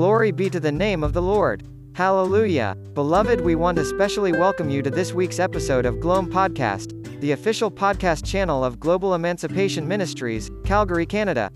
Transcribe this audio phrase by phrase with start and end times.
[0.00, 1.62] Glory be to the name of the Lord.
[1.92, 2.74] Hallelujah.
[2.94, 7.32] Beloved, we want to specially welcome you to this week's episode of Gloam Podcast, the
[7.32, 11.50] official podcast channel of Global Emancipation Ministries, Calgary, Canada.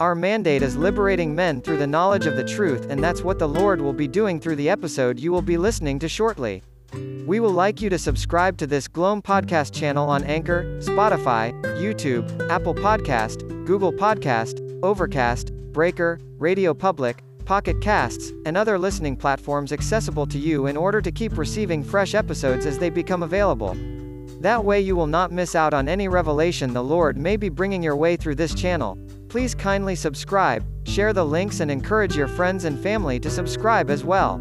[0.00, 3.50] Our mandate is liberating men through the knowledge of the truth, and that's what the
[3.50, 6.62] Lord will be doing through the episode you will be listening to shortly.
[7.26, 12.48] We will like you to subscribe to this Gloam podcast channel on Anchor, Spotify, YouTube,
[12.48, 20.26] Apple Podcast, Google Podcast, Overcast, Breaker, Radio Public, Pocket Casts, and other listening platforms accessible
[20.26, 23.76] to you in order to keep receiving fresh episodes as they become available.
[24.40, 27.82] That way you will not miss out on any revelation the Lord may be bringing
[27.82, 28.98] your way through this channel.
[29.28, 34.04] Please kindly subscribe, share the links and encourage your friends and family to subscribe as
[34.04, 34.38] well.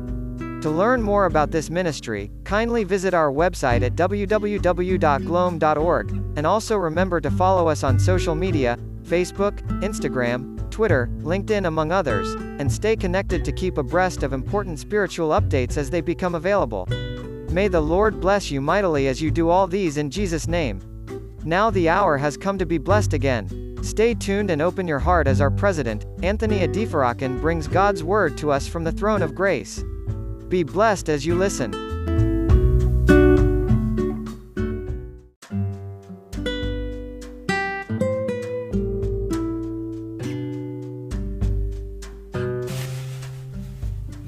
[0.61, 7.19] To learn more about this ministry, kindly visit our website at www.gloam.org, and also remember
[7.19, 13.45] to follow us on social media, Facebook, Instagram, Twitter, LinkedIn among others, and stay connected
[13.45, 16.87] to keep abreast of important spiritual updates as they become available.
[17.51, 20.81] May the Lord bless you mightily as you do all these in Jesus' name.
[21.45, 23.77] Now the hour has come to be blessed again.
[23.83, 28.49] Stay tuned and open your heart as our president, Anthony Adefarakan brings God's word to
[28.49, 29.83] us from the throne of grace.
[30.47, 31.92] Be blessed as you listen.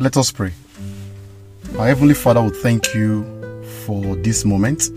[0.05, 0.53] Let us pray.
[1.79, 3.23] Our Heavenly Father, we thank you
[3.87, 4.91] for this moment.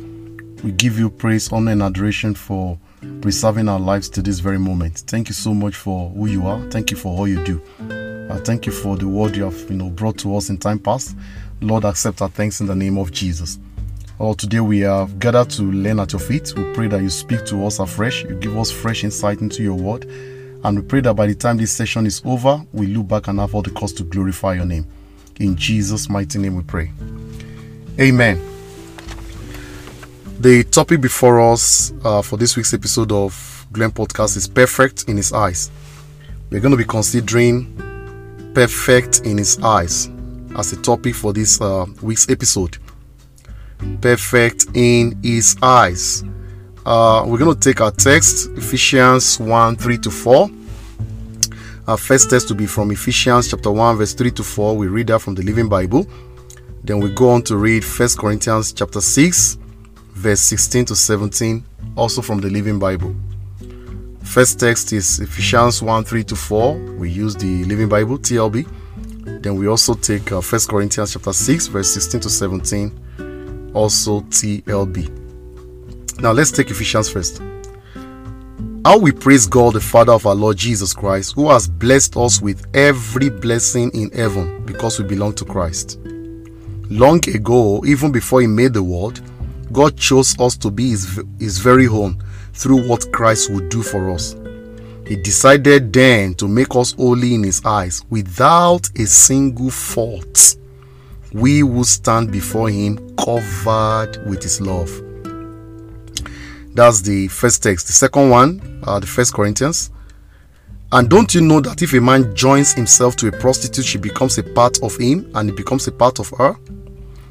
[0.63, 2.79] We give you praise, honor, and adoration for
[3.23, 4.99] preserving our lives to this very moment.
[5.07, 6.61] Thank you so much for who you are.
[6.69, 7.59] Thank you for all you do.
[8.45, 11.17] Thank you for the word you have you know brought to us in time past.
[11.63, 13.59] Lord, accept our thanks in the name of Jesus.
[14.21, 16.53] Oh, today we have gathered to learn at your feet.
[16.55, 18.25] We pray that you speak to us afresh.
[18.25, 20.05] You give us fresh insight into your word.
[20.65, 23.39] And we pray that by the time this session is over, we look back and
[23.41, 24.87] have all the cause to glorify your name.
[25.39, 26.91] In Jesus' mighty name we pray.
[28.01, 28.41] Amen.
[30.41, 35.17] The topic before us uh, for this week's episode of Gloam Podcast is perfect in
[35.17, 35.71] his eyes.
[36.51, 40.11] We're going to be considering perfect in his eyes
[40.57, 42.79] as a topic for this uh, week's episode.
[44.01, 46.25] Perfect in his eyes.
[46.85, 50.51] Uh, we're going to take our text, Ephesians 1 3 to 4.
[51.89, 54.77] Our first text to be from Ephesians chapter 1, verse 3 to 4.
[54.77, 56.07] We read that from the Living Bible.
[56.85, 59.57] Then we go on to read First Corinthians chapter 6,
[60.11, 61.65] verse 16 to 17,
[61.97, 63.17] also from the Living Bible.
[64.23, 66.75] First text is Ephesians 1 3 to 4.
[66.99, 69.41] We use the Living Bible, TLB.
[69.41, 76.21] Then we also take uh, 1 Corinthians chapter 6, verse 16 to 17, also TLB.
[76.21, 77.41] Now let's take Ephesians first.
[78.89, 82.41] How we praise God, the Father of our Lord Jesus Christ, who has blessed us
[82.41, 85.99] with every blessing in heaven because we belong to Christ.
[86.89, 89.21] Long ago, even before He made the world,
[89.73, 92.17] God chose us to be His, his very own
[92.55, 94.35] through what Christ would do for us.
[95.07, 100.57] He decided then to make us holy in His eyes without a single fault.
[101.35, 104.89] We will stand before Him covered with His love.
[106.79, 107.89] That's the first text.
[107.89, 109.91] The second one, uh, the first Corinthians.
[110.93, 114.39] And don't you know that if a man joins himself to a prostitute, she becomes
[114.39, 116.55] a part of him and he becomes a part of her?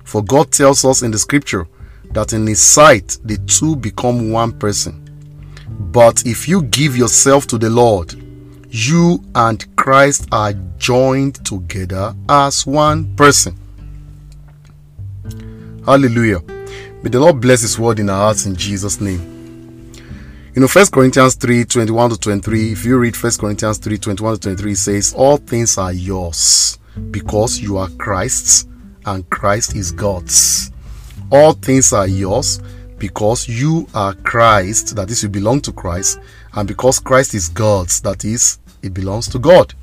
[0.04, 1.66] For God tells us in the scripture
[2.12, 5.02] that in his sight the two become one person.
[5.94, 8.16] But if you give yourself to the Lord,
[8.70, 13.58] you and Christ are joined together as one person.
[15.86, 16.42] Hallelujah.
[17.02, 19.37] May the Lord bless His word in our hearts in Jesus' name.
[20.58, 24.34] You know, 1 Corinthians 3 21 to 23, if you read 1 Corinthians 3 21
[24.34, 26.80] to 23, it says, All things are yours
[27.12, 28.68] because you are Christ's
[29.06, 30.72] and Christ is God's.
[31.32, 32.60] All things are yours
[32.98, 36.18] because you are Christ, that is, you belong to Christ,
[36.54, 39.76] and because Christ is God's, that is, it belongs to God.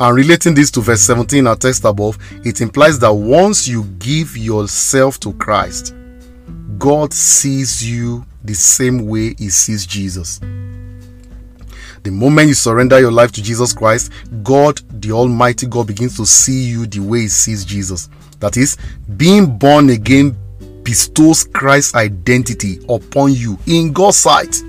[0.00, 4.36] And relating this to verse 17, our text above, it implies that once you give
[4.36, 5.94] yourself to Christ,
[6.76, 10.38] God sees you the same way He sees Jesus.
[12.02, 14.10] The moment you surrender your life to Jesus Christ,
[14.42, 18.08] God, the Almighty God, begins to see you the way He sees Jesus.
[18.38, 18.78] That is,
[19.16, 20.36] being born again
[20.82, 24.62] bestows Christ's identity upon you in God's sight.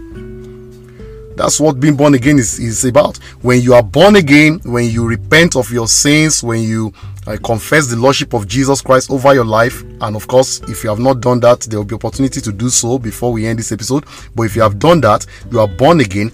[1.37, 3.17] That's what being born again is, is about.
[3.41, 6.93] When you are born again, when you repent of your sins, when you
[7.27, 10.89] uh, confess the Lordship of Jesus Christ over your life, and of course, if you
[10.89, 13.71] have not done that, there will be opportunity to do so before we end this
[13.71, 14.05] episode.
[14.35, 16.31] But if you have done that, you are born again.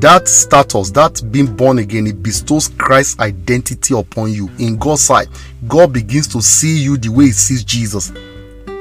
[0.00, 4.50] that status, that being born again, it bestows Christ's identity upon you.
[4.58, 5.28] In God's sight,
[5.66, 8.12] God begins to see you the way He sees Jesus,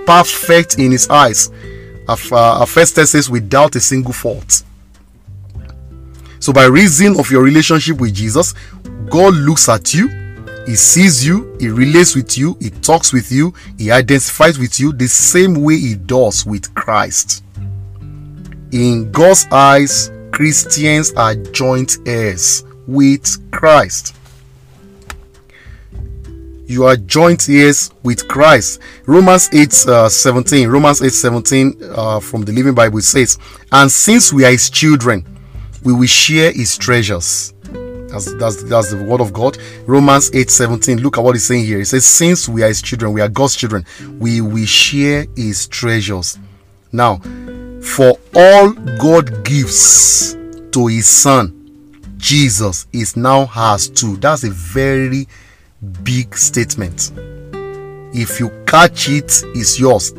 [0.05, 1.51] perfect in His eyes.
[2.07, 4.63] Our first test says, without a single fault.
[6.39, 8.53] So, by reason of your relationship with Jesus,
[9.09, 10.09] God looks at you,
[10.65, 14.93] He sees you, He relates with you, He talks with you, He identifies with you
[14.93, 17.43] the same way He does with Christ.
[18.71, 24.15] In God's eyes, Christians are joint heirs with Christ.
[26.67, 28.81] You are joint heirs with Christ.
[29.05, 30.67] Romans 8 uh, 17.
[30.67, 33.37] Romans 8 17 uh, from the Living Bible says,
[33.71, 35.25] And since we are his children,
[35.83, 37.53] we will share his treasures.
[38.15, 39.57] That's, that's, that's the word of God.
[39.85, 41.01] Romans 8 17.
[41.01, 41.79] Look at what he's saying here.
[41.79, 43.85] He says, Since we are his children, we are God's children,
[44.19, 46.39] we will share his treasures.
[46.93, 47.17] Now,
[47.81, 50.35] for all God gives
[50.71, 51.51] to his son,
[52.15, 54.15] Jesus is now has too.
[54.15, 55.27] That's a very
[56.03, 57.11] big statement.
[58.13, 60.13] If you catch it, it's yours.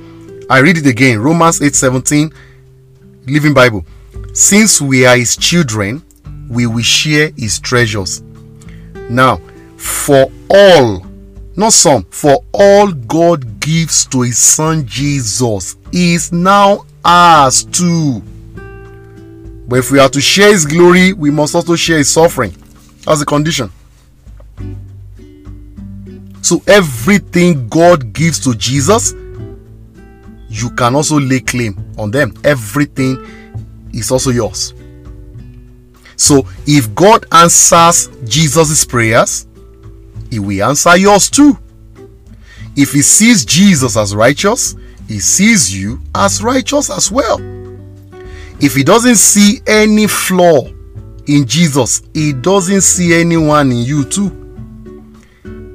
[0.50, 1.18] I read it again.
[1.18, 2.30] Romans 8:17,
[3.26, 3.86] Living Bible.
[4.34, 6.02] Since we are his children,
[6.48, 8.22] we will share his treasures.
[9.10, 9.40] Now,
[9.76, 11.06] for all,
[11.56, 18.22] not some, for all God gives to his son Jesus is now ours too.
[19.68, 22.54] But if we are to share his glory, we must also share his suffering.
[23.04, 23.72] That's the condition.
[26.42, 29.12] So everything God gives to Jesus,
[30.48, 32.34] you can also lay claim on them.
[32.44, 33.18] Everything
[33.92, 34.72] is also yours.
[36.16, 39.46] So if God answers Jesus' prayers,
[40.30, 41.58] he will answer yours too.
[42.74, 44.76] If he sees Jesus as righteous,
[45.08, 47.38] he sees you as righteous as well.
[48.60, 50.66] If he doesn't see any flaw
[51.26, 54.42] in Jesus, he doesn't see anyone in you too.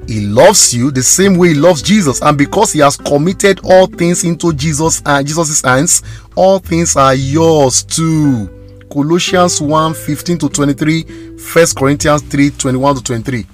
[0.08, 3.86] He loves you the same way he loves Jesus, and because he has committed all
[3.86, 6.02] things into Jesus and uh, Jesus's hands,
[6.34, 8.61] all things are yours too.
[8.92, 13.46] Colossians 1 15 to 23, 1 Corinthians 3 21 to 23.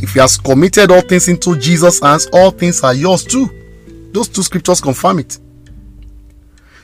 [0.00, 3.50] If he has committed all things into Jesus' hands, all things are yours too.
[4.12, 5.38] Those two scriptures confirm it.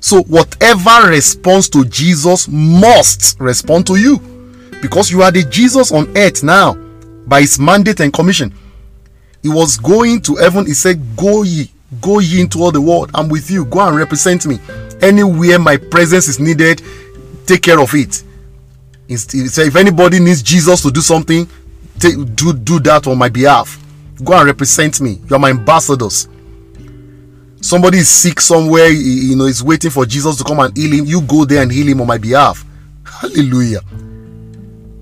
[0.00, 4.18] So, whatever responds to Jesus must respond to you
[4.82, 6.74] because you are the Jesus on earth now
[7.26, 8.52] by his mandate and commission.
[9.42, 11.70] He was going to heaven, he said, Go ye,
[12.02, 13.10] go ye into all the world.
[13.14, 14.58] I'm with you, go and represent me.
[15.04, 16.82] Anywhere my presence is needed,
[17.46, 18.22] take care of it.
[19.16, 21.48] Said, If anybody needs Jesus to do something,
[21.98, 23.78] take, do, do that on my behalf.
[24.22, 25.20] Go and represent me.
[25.28, 26.28] You are my ambassadors
[27.60, 31.06] somebody is sick somewhere you know is waiting for jesus to come and heal him
[31.06, 32.62] you go there and heal him on my behalf
[33.06, 33.80] hallelujah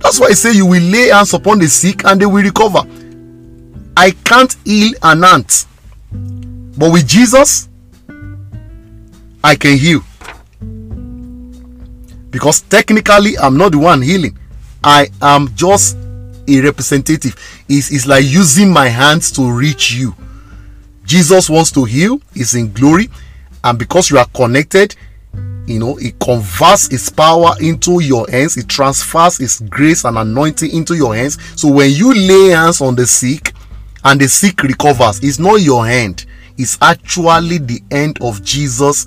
[0.02, 2.82] that's why I say you will lay hands upon the sick and they will recover.
[3.96, 5.66] I can't heal an ant,
[6.76, 7.69] but with Jesus,
[9.44, 10.00] I can heal.
[12.30, 14.38] Because technically, I'm not the one healing,
[14.82, 15.96] I am just
[16.48, 17.36] a representative.
[17.68, 20.14] It's, it's like using my hands to reach you.
[21.04, 23.08] Jesus wants to heal, He's in glory,
[23.64, 24.96] and because you are connected,
[25.66, 30.75] you know it converts its power into your hands it transfers its grace and anointing
[30.75, 33.52] into your hands so when you lay hands on the sick
[34.04, 36.26] and the sick recovers it's not your hand
[36.58, 39.06] it's actually the hand of jesus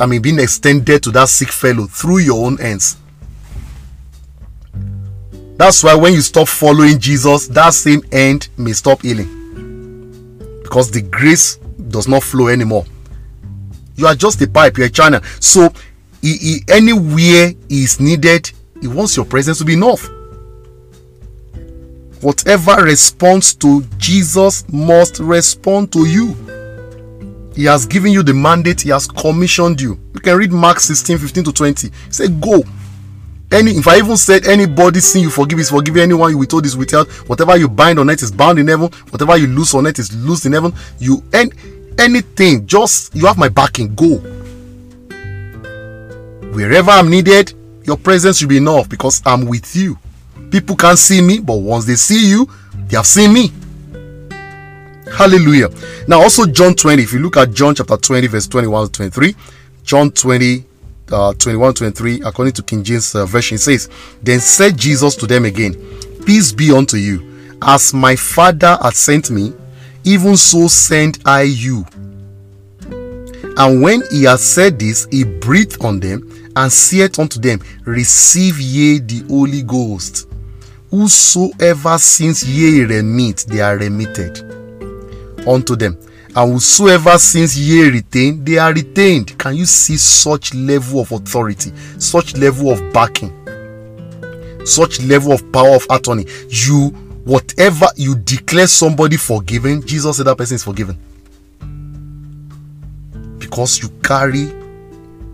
[0.00, 2.96] i mean being extended to that sick fellow through your own hands
[5.56, 9.28] that's why when you stop following jesus that same end may stop healing
[10.62, 11.56] because the grace
[11.88, 12.84] does not flow anymore
[13.96, 15.20] you are just a pipe, you're a channel.
[15.40, 15.72] So,
[16.20, 18.50] he, he, anywhere is needed,
[18.80, 20.08] he wants your presence to be enough.
[22.20, 26.36] Whatever responds to Jesus must respond to you.
[27.54, 29.98] He has given you the mandate, he has commissioned you.
[30.14, 31.88] You can read Mark 16 15 to 20.
[31.88, 32.62] He said, Go.
[33.50, 36.74] Any, if I even said anybody sin you forgive is forgive anyone you withhold is
[36.74, 37.10] withheld.
[37.28, 38.90] Whatever you bind on earth is bound in heaven.
[39.10, 40.72] Whatever you loose on earth is loosed in heaven.
[40.98, 41.52] You and
[41.98, 43.94] anything, just you have my backing.
[43.94, 44.16] Go.
[46.52, 47.52] Wherever I'm needed,
[47.84, 49.98] your presence should be enough because I'm with you.
[50.50, 52.48] People can't see me, but once they see you,
[52.86, 53.52] they have seen me.
[55.12, 55.68] Hallelujah.
[56.08, 59.36] Now, also John 20, if you look at John chapter 20, verse 21 to 23,
[59.84, 60.64] John 20,
[61.12, 63.90] uh, 21 23, according to King James uh, Version, says,
[64.22, 65.74] Then said Jesus to them again,
[66.24, 67.56] Peace be unto you.
[67.60, 69.52] As my Father hath sent me,
[70.04, 71.84] even so send I you.
[73.58, 78.58] And when he had said this, he breathed on them and saith unto them, Receive
[78.58, 80.26] ye the Holy Ghost.
[80.90, 84.61] Whosoever sins ye remit, they are remitted
[85.46, 85.98] unto them.
[86.34, 89.38] And whosoever sins ye retain, they are retained.
[89.38, 93.30] Can you see such level of authority, such level of backing,
[94.64, 96.24] such level of power of attorney?
[96.48, 96.88] You,
[97.24, 100.98] whatever you declare somebody forgiven, Jesus said that person is forgiven.
[103.38, 104.46] Because you carry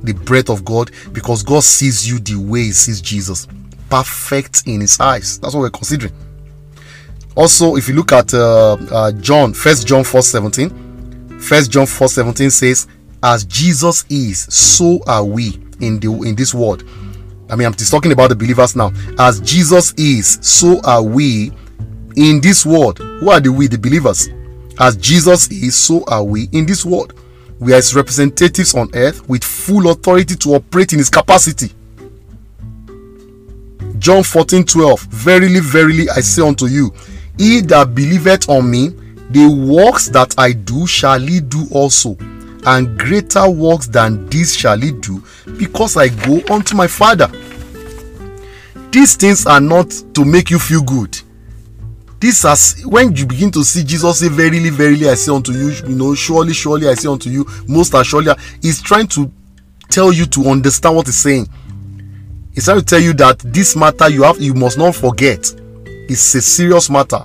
[0.02, 3.46] the breath of God, because God sees you the way He sees Jesus,
[3.88, 5.38] perfect in His eyes.
[5.38, 6.12] That's what we're considering.
[7.38, 12.08] Also, if you look at uh, uh, John, First John 4 17, First John 4
[12.08, 12.88] 17 says,
[13.22, 16.82] As Jesus is, so are we in the in this world.
[17.48, 18.90] I mean, I'm just talking about the believers now.
[19.20, 21.52] As Jesus is, so are we
[22.16, 22.98] in this world.
[22.98, 23.68] Who are the we?
[23.68, 24.28] The believers.
[24.80, 27.14] As Jesus is, so are we in this world.
[27.60, 31.70] We are his representatives on earth with full authority to operate in his capacity.
[34.00, 35.02] John 14 12.
[35.02, 36.92] Verily, verily, I say unto you,
[37.38, 38.88] he that believeth on me,
[39.30, 42.16] the works that I do shall he do also,
[42.66, 45.22] and greater works than these shall he do,
[45.58, 47.28] because I go unto my Father.
[48.90, 51.18] These things are not to make you feel good.
[52.20, 55.70] This as when you begin to see Jesus say, Verily, verily, I say unto you,
[55.70, 59.30] you know, surely, surely I say unto you, most assuredly, he's trying to
[59.88, 61.48] tell you to understand what he's saying.
[62.54, 65.54] He's trying to tell you that this matter you have you must not forget.
[65.84, 67.24] It's a serious matter.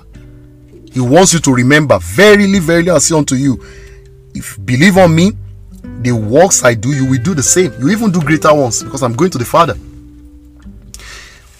[0.94, 3.62] He wants you to remember, Verily, verily, I say unto you,
[4.34, 5.32] if believe on me,
[6.00, 7.72] the works I do, you will do the same.
[7.78, 9.74] You even do greater ones because I'm going to the Father.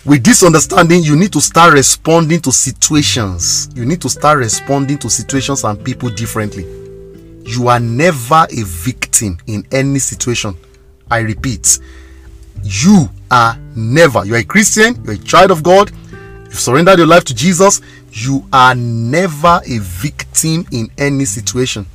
[0.07, 3.71] With this understanding you need to start responding to situations.
[3.75, 6.65] You need to start responding to situations and people differently.
[7.45, 10.57] You are never a victim in any situation.
[11.11, 11.79] I repeat
[12.65, 14.25] you are never.
[14.25, 15.91] You're a christian you're a child of god
[16.45, 17.81] you've surrendered your life to jesus
[18.15, 21.87] you are never a victim in any situation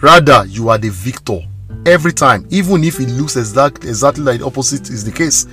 [0.00, 1.40] rather you are the victor
[1.86, 5.46] every time even if it looks exact, exactly like the opposite is the case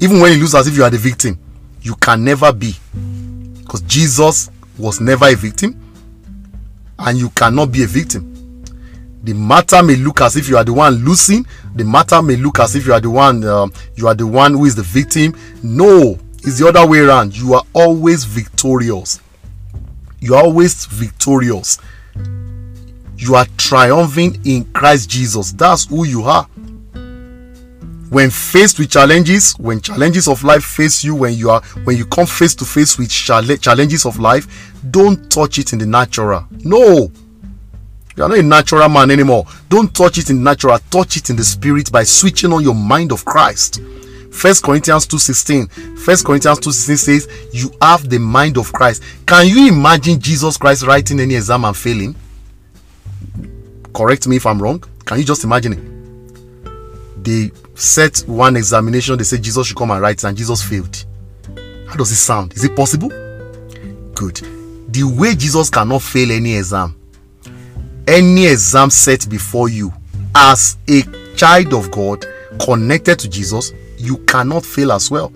[0.00, 1.38] even when you lose as if you are the victim,
[1.82, 2.74] you can never be.
[3.60, 5.80] Because Jesus was never a victim,
[6.98, 8.30] and you cannot be a victim.
[9.22, 11.46] The matter may look as if you are the one losing.
[11.74, 14.52] The matter may look as if you are the one um, you are the one
[14.52, 15.34] who is the victim.
[15.62, 17.34] No, it's the other way around.
[17.36, 19.20] You are always victorious.
[20.24, 21.76] You are always victorious.
[23.18, 25.52] You are triumphing in Christ Jesus.
[25.52, 26.44] That's who you are.
[28.08, 32.06] When faced with challenges when challenges of life face you when you are when you
[32.06, 36.46] come face to face with challenges of life don't touch it in the natural.
[36.64, 37.10] No.
[38.16, 39.44] You are not a natural man anymore.
[39.68, 40.78] Don't touch it in natural.
[40.90, 43.82] Touch it in the spirit by switching on your mind of christ
[44.34, 49.68] first corinthians 2.16 first corinthians 2.16 says you have the mind of christ can you
[49.68, 52.14] imagine jesus christ writing any exam and failing
[53.94, 55.94] correct me if i'm wrong can you just imagine it
[57.24, 61.04] they set one examination, they say Jesus should come and write, and Jesus failed.
[61.88, 62.52] How does it sound?
[62.52, 63.08] Is it possible?
[64.14, 64.36] Good.
[64.88, 66.96] The way Jesus cannot fail any exam,
[68.06, 69.92] any exam set before you,
[70.34, 71.02] as a
[71.34, 72.26] child of God
[72.60, 73.72] connected to Jesus,
[74.04, 75.32] you cannot fail as well.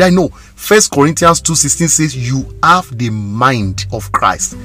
[0.00, 0.28] I know?
[0.28, 4.56] First Corinthians 2:16 says, You have the mind of Christ.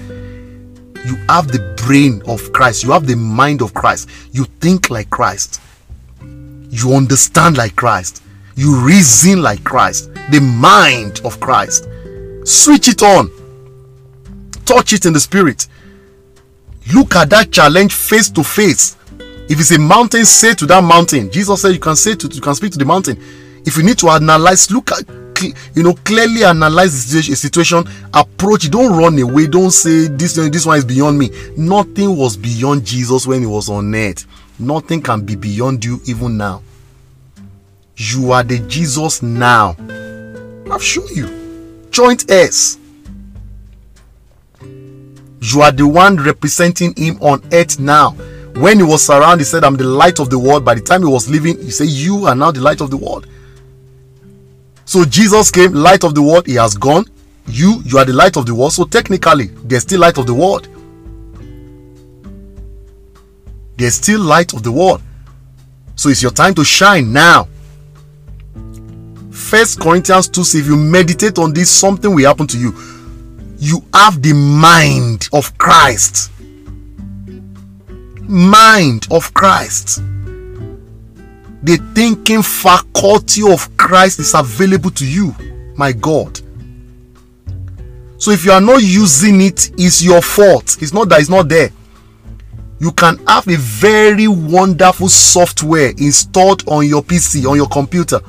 [1.05, 2.83] You have the brain of Christ.
[2.83, 4.09] You have the mind of Christ.
[4.31, 5.61] You think like Christ
[6.69, 8.23] you understand like Christ,
[8.55, 11.87] you reason like Christ, the mind of Christ.
[12.43, 13.31] Switch it on,
[14.65, 15.67] touch it in the spirit.
[16.93, 18.96] Look at that challenge face to face.
[19.49, 21.31] If it's a mountain, say to that mountain.
[21.31, 23.17] Jesus said you can say to you can speak to the mountain.
[23.65, 25.07] If you need to analyze, look at
[25.75, 30.65] you know clearly analyze the situation approach it don't run away don't say this this
[30.65, 34.25] one is beyond me nothing was beyond jesus when he was on earth
[34.57, 36.63] nothing can be beyond you even now
[37.97, 39.75] you are the Jesus now.
[40.71, 41.87] I've shown you.
[41.89, 42.77] Joint S.
[44.61, 48.15] You are the one representing him on earth now.
[48.59, 50.65] When he was around, he said, I'm the light of the world.
[50.65, 52.97] By the time he was leaving, he said, You are now the light of the
[52.97, 53.27] world.
[54.85, 57.05] So Jesus came, light of the world, he has gone.
[57.45, 58.73] You, you are the light of the world.
[58.73, 60.67] So technically, there's still light of the world.
[63.77, 65.01] There's still light of the world.
[65.95, 67.47] So it's your time to shine now.
[69.29, 72.73] First Corinthians 2 says, if you meditate on this, something will happen to you.
[73.59, 76.31] You have the mind of Christ.
[78.27, 80.01] Mind of Christ.
[81.63, 85.35] The thinking faculty of Christ is available to you.
[85.75, 86.39] My God.
[88.17, 90.77] So if you are not using it, it's your fault.
[90.81, 91.69] It's not that it's not there.
[92.79, 98.19] You can have a very wonderful software installed on your PC, on your computer.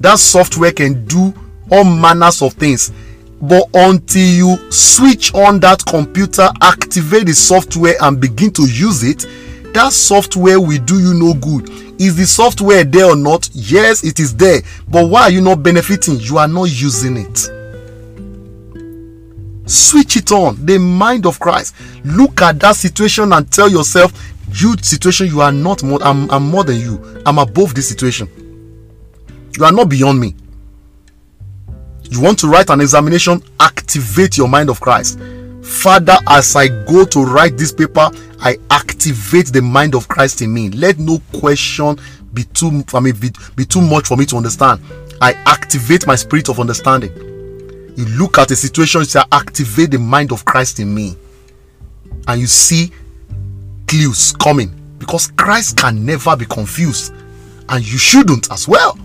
[0.00, 1.34] That software can do
[1.70, 2.92] all manners of things.
[3.40, 9.26] But until you switch on that computer, activate the software, and begin to use it,
[9.74, 11.70] that software will do you no good.
[12.00, 13.48] Is the software there or not?
[13.52, 14.60] Yes, it is there.
[14.88, 16.18] But why are you not benefiting?
[16.20, 17.38] You are not using it.
[19.68, 20.64] Switch it on.
[20.64, 21.74] The mind of Christ.
[22.04, 24.12] Look at that situation and tell yourself,
[24.54, 27.22] you situation, you are not more, I'm, I'm more than you.
[27.26, 28.28] I'm above this situation.
[29.58, 30.34] You are not beyond me.
[32.10, 35.18] You want to write an examination, activate your mind of Christ.
[35.62, 38.10] Father, as I go to write this paper,
[38.40, 40.70] I activate the mind of Christ in me.
[40.70, 41.98] Let no question
[42.32, 44.80] be too I mean be, be too much for me to understand.
[45.20, 47.12] I activate my spirit of understanding.
[47.96, 51.16] You look at a situation, you say, activate the mind of Christ in me.
[52.28, 52.92] And you see
[53.86, 57.12] clues coming because Christ can never be confused,
[57.68, 58.98] and you shouldn't as well.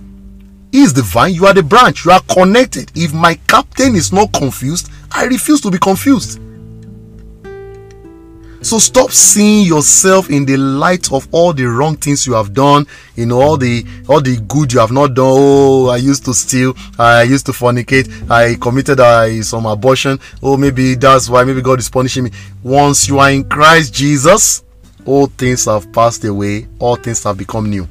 [0.73, 2.91] He is the vine, you are the branch, you are connected.
[2.95, 6.39] If my captain is not confused, I refuse to be confused.
[8.63, 12.87] So stop seeing yourself in the light of all the wrong things you have done,
[13.17, 15.27] in all the all the good you have not done.
[15.27, 20.19] Oh, I used to steal, I used to fornicate, I committed uh, some abortion.
[20.41, 22.31] Oh, maybe that's why maybe God is punishing me.
[22.63, 24.63] Once you are in Christ Jesus,
[25.05, 27.87] all things have passed away, all things have become new.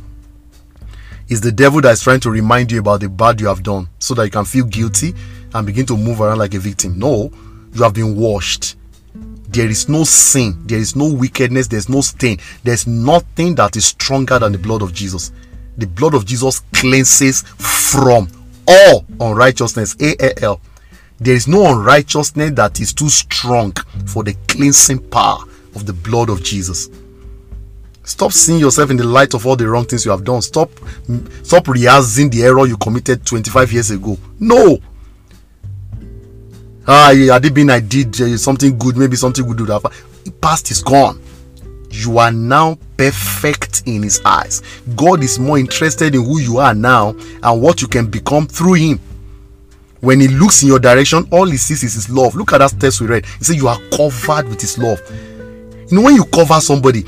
[1.32, 3.88] It's the devil that is trying to remind you about the bad you have done
[3.98, 5.14] so that you can feel guilty
[5.54, 6.98] and begin to move around like a victim.
[6.98, 7.32] No,
[7.72, 8.76] you have been washed.
[9.14, 13.86] There is no sin, there is no wickedness, there's no stain, there's nothing that is
[13.86, 15.32] stronger than the blood of Jesus.
[15.78, 18.28] The blood of Jesus cleanses from
[18.68, 19.96] all unrighteousness.
[20.02, 20.60] A-L.
[21.18, 23.72] There is no unrighteousness that is too strong
[24.04, 25.38] for the cleansing power
[25.74, 26.90] of the blood of Jesus.
[28.04, 30.42] Stop seeing yourself in the light of all the wrong things you have done.
[30.42, 30.70] Stop
[31.42, 34.18] stop rehearsing the error you committed 25 years ago.
[34.40, 34.78] No.
[36.86, 39.86] Ah, had it been I did uh, something good, maybe something good would have
[40.40, 41.20] past is gone.
[41.90, 44.62] You are now perfect in his eyes.
[44.96, 47.10] God is more interested in who you are now
[47.42, 49.00] and what you can become through him.
[50.00, 52.34] When he looks in your direction, all he sees is his love.
[52.34, 53.26] Look at that text we read.
[53.38, 55.00] He said, You are covered with his love.
[55.90, 57.04] You know, when you cover somebody,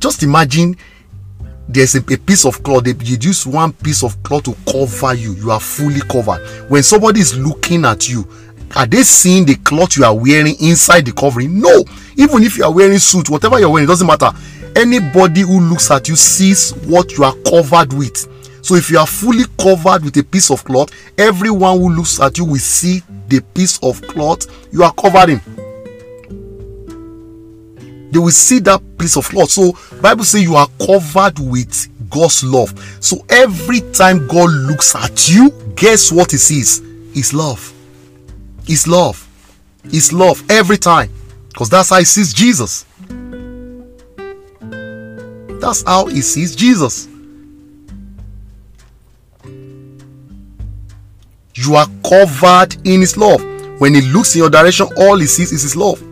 [0.00, 0.76] just imagine
[1.68, 5.34] there's a, a, piece of cloth they use one piece of cloth to cover you.
[5.34, 6.40] You are fully covered.
[6.68, 8.26] When somebody is looking at you
[8.74, 11.60] are they seeing the cloth you are wearing inside the covering?
[11.60, 11.84] No.
[12.16, 14.30] Even if you are wearing suit whatever you're wearing it doesn't matter.
[14.74, 18.26] Anybody who looks at you sees what you are covered with.
[18.62, 22.38] So if you are fully covered with a piece of cloth everyone who looks at
[22.38, 25.59] you will see the piece of cloth you are covered in
[28.10, 32.44] they will see that piece of cloth so bible say you are covered with god's
[32.44, 32.70] love.
[33.00, 36.80] So every time god looks at you guess what he sees?
[37.16, 37.72] Is love.
[38.68, 39.26] Is love.
[39.84, 41.10] Is love every time.
[41.48, 42.84] Because that's how he sees jesus.
[45.60, 47.08] That's how he sees jesus.
[51.54, 53.42] You are covered in his love.
[53.80, 56.02] When he looks in your direction all he sees is his love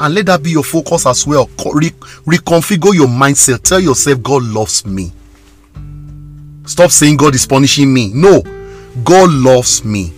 [0.00, 1.48] and let that be your focus as well.
[1.72, 1.90] Re-
[2.26, 3.62] reconfigure your mindset.
[3.62, 5.12] Tell yourself, God loves me.
[6.66, 8.10] Stop saying God is punishing me.
[8.12, 8.42] No,
[9.04, 10.12] God loves me.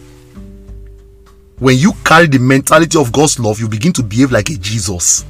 [1.58, 5.24] When you carry the mentality of God's love, you begin to behave like a Jesus.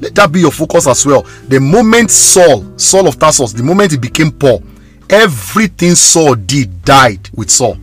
[0.00, 1.22] Let that be your focus as well.
[1.48, 4.62] The moment Saul, Saul of Tarsus, the moment he became Paul,
[5.08, 7.76] everything Saul did died with Saul.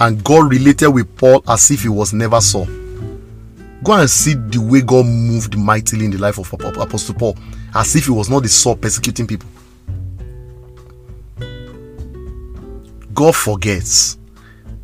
[0.00, 2.66] And God related with Paul as if he was never Saul.
[3.84, 7.36] Go and see the way God moved mightily in the life of Apostle Paul,
[7.74, 9.48] as if he was not the Saul persecuting people.
[13.14, 14.18] God forgets.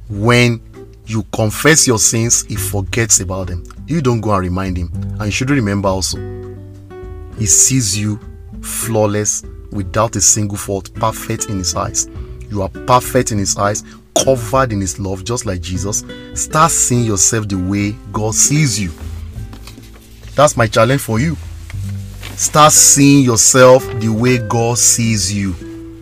[0.09, 0.61] When
[1.07, 3.65] you confess your sins, He forgets about them.
[3.87, 4.91] You don't go and remind Him.
[4.93, 6.19] And you should remember also,
[7.39, 8.19] He sees you
[8.63, 12.09] flawless, without a single fault, perfect in His eyes.
[12.51, 13.83] You are perfect in His eyes,
[14.15, 18.93] covered in His love, just like Jesus, start seeing yourself the way God sees you.
[20.35, 21.37] That's my challenge for you.
[22.37, 25.55] Start seeing yourself the way God sees you.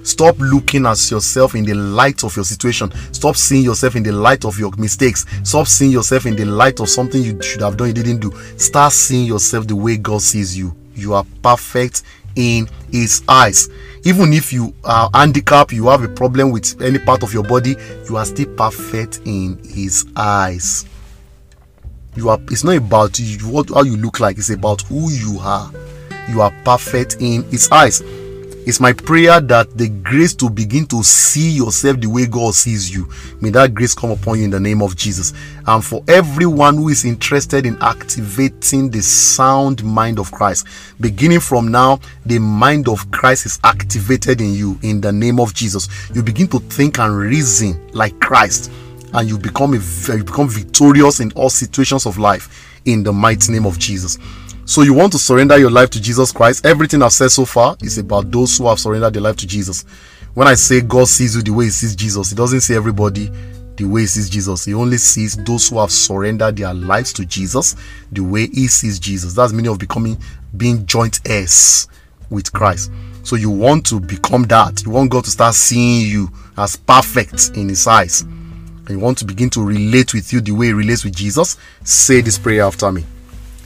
[0.05, 2.90] Stop looking at yourself in the light of your situation.
[3.12, 5.27] Stop seeing yourself in the light of your mistakes.
[5.44, 8.33] Stop seeing yourself in the light of something you should have done you didn't do.
[8.57, 10.75] Start seeing yourself the way God sees you.
[10.94, 12.03] You are perfect
[12.37, 13.68] in his eyes.
[14.05, 17.77] Even if you are handicapped, you have a problem with any part of your body,
[18.09, 20.87] you are still perfect in his eyes.
[22.16, 25.38] You are it's not about you, what how you look like, it's about who you
[25.40, 25.71] are.
[26.29, 28.03] You are perfect in his eyes.
[28.64, 32.94] It's my prayer that the grace to begin to see yourself the way God sees
[32.94, 33.09] you,
[33.40, 35.33] may that grace come upon you in the name of Jesus.
[35.66, 40.68] And for everyone who is interested in activating the sound mind of Christ,
[41.01, 45.55] beginning from now, the mind of Christ is activated in you in the name of
[45.55, 45.88] Jesus.
[46.14, 48.70] You begin to think and reason like Christ,
[49.12, 53.53] and you become a, you become victorious in all situations of life in the mighty
[53.53, 54.18] name of Jesus.
[54.72, 56.64] So you want to surrender your life to Jesus Christ.
[56.64, 59.82] Everything I've said so far is about those who have surrendered their life to Jesus.
[60.32, 63.30] When I say God sees you the way he sees Jesus, he doesn't see everybody
[63.76, 64.64] the way he sees Jesus.
[64.64, 67.76] He only sees those who have surrendered their lives to Jesus
[68.12, 69.35] the way he sees Jesus.
[69.35, 70.16] That's meaning of becoming
[70.56, 71.87] being joint heirs
[72.30, 72.90] with Christ.
[73.24, 74.87] So you want to become that.
[74.87, 78.22] You want God to start seeing you as perfect in his eyes.
[78.22, 81.58] And you want to begin to relate with you the way he relates with Jesus.
[81.85, 83.04] Say this prayer after me.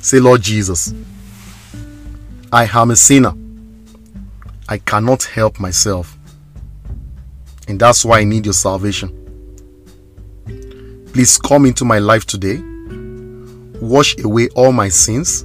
[0.00, 0.94] Say, Lord Jesus,
[2.52, 3.34] I am a sinner.
[4.68, 6.16] I cannot help myself.
[7.68, 9.12] And that's why I need your salvation.
[11.12, 12.62] Please come into my life today,
[13.80, 15.42] wash away all my sins,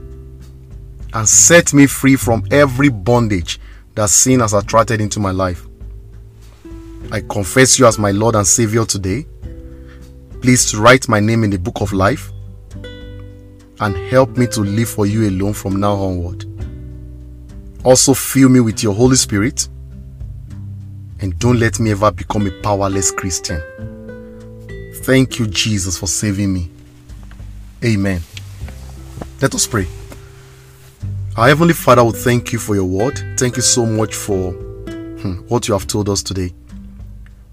[1.13, 3.59] and set me free from every bondage
[3.95, 5.65] that sin has attracted into my life.
[7.11, 9.25] I confess you as my Lord and Savior today.
[10.41, 12.31] Please write my name in the book of life
[13.81, 16.45] and help me to live for you alone from now onward.
[17.83, 19.67] Also, fill me with your Holy Spirit
[21.19, 23.61] and don't let me ever become a powerless Christian.
[25.03, 26.69] Thank you, Jesus, for saving me.
[27.83, 28.21] Amen.
[29.41, 29.87] Let us pray.
[31.35, 33.19] Our Heavenly Father, we thank you for your word.
[33.37, 36.53] Thank you so much for hmm, what you have told us today.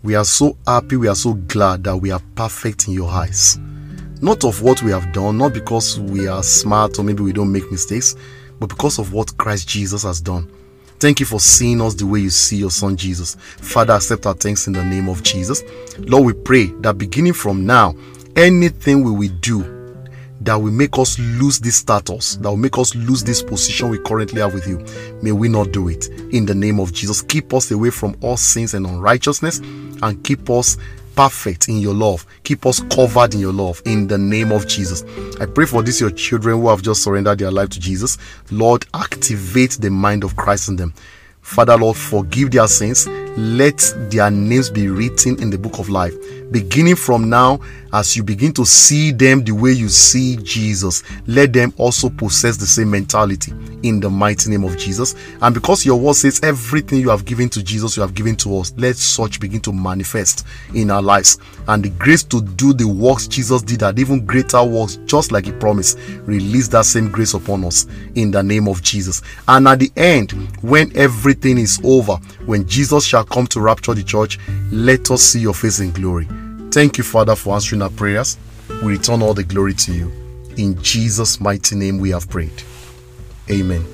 [0.02, 3.58] We are so happy, we are so glad that we are perfect in your eyes
[4.20, 7.52] not of what we have done, not because we are smart or maybe we don't
[7.52, 8.16] make mistakes,
[8.58, 10.50] but because of what Christ Jesus has done.
[10.98, 13.36] Thank you for seeing us the way you see your son Jesus.
[13.36, 15.62] Father, accept our thanks in the name of Jesus.
[15.98, 17.94] Lord, we pray that beginning from now,
[18.34, 19.78] anything we will do
[20.40, 23.98] that will make us lose this status, that will make us lose this position we
[23.98, 24.84] currently have with you,
[25.22, 26.08] may we not do it.
[26.32, 29.58] In the name of Jesus, keep us away from all sins and unrighteousness
[30.02, 30.76] and keep us
[31.18, 32.24] perfect in your love.
[32.44, 35.02] Keep us covered in your love in the name of Jesus.
[35.40, 38.18] I pray for these your children who have just surrendered their life to Jesus.
[38.52, 40.94] Lord, activate the mind of Christ in them.
[41.42, 43.08] Father, Lord, forgive their sins.
[43.36, 46.14] Let their names be written in the book of life.
[46.52, 47.58] Beginning from now,
[47.92, 52.56] as you begin to see them the way you see Jesus, let them also possess
[52.56, 55.14] the same mentality in the mighty name of Jesus.
[55.40, 58.58] And because your word says everything you have given to Jesus, you have given to
[58.58, 61.38] us, let such begin to manifest in our lives.
[61.66, 65.46] And the grace to do the works Jesus did, and even greater works, just like
[65.46, 69.22] He promised, release that same grace upon us in the name of Jesus.
[69.46, 74.02] And at the end, when everything is over, when Jesus shall come to rapture the
[74.02, 74.38] church,
[74.70, 76.28] let us see your face in glory.
[76.70, 78.36] Thank you, Father, for answering our prayers.
[78.82, 80.12] We return all the glory to you.
[80.56, 82.62] In Jesus' mighty name we have prayed.
[83.50, 83.84] Amen.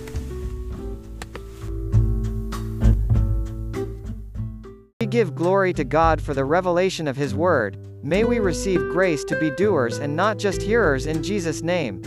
[5.01, 7.77] We give glory to God for the revelation of His Word.
[8.03, 12.03] May we receive grace to be doers and not just hearers in Jesus' name.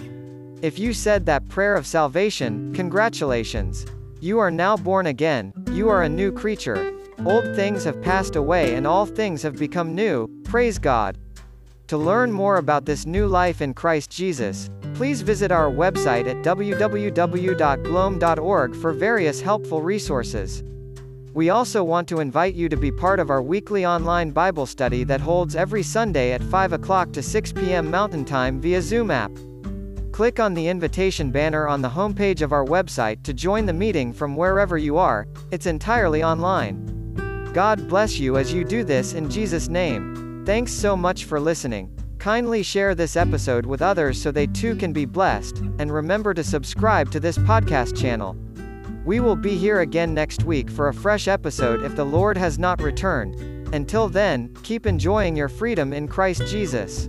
[0.62, 3.86] If you said that prayer of salvation, congratulations.
[4.20, 6.97] You are now born again, you are a new creature.
[7.26, 11.18] Old things have passed away and all things have become new, praise God.
[11.88, 16.44] To learn more about this new life in Christ Jesus, please visit our website at
[16.44, 17.16] www.gloam.org
[18.76, 20.64] for various helpful resources.
[21.34, 25.04] We also want to invite you to be part of our weekly online Bible study
[25.06, 27.90] that holds every Sunday at 5 o'clock to 6 p.m.
[27.90, 29.32] Mountain Time via Zoom app.
[30.12, 34.12] Click on the invitation banner on the homepage of our website to join the meeting
[34.12, 36.97] from wherever you are, it's entirely online.
[37.54, 40.44] God bless you as you do this in Jesus' name.
[40.46, 41.92] Thanks so much for listening.
[42.20, 46.44] Kindly share this episode with others so they too can be blessed, and remember to
[46.44, 48.36] subscribe to this podcast channel.
[49.06, 52.60] We will be here again next week for a fresh episode if the Lord has
[52.60, 53.36] not returned.
[53.74, 57.08] Until then, keep enjoying your freedom in Christ Jesus.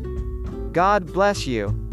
[0.73, 1.88] God bless you.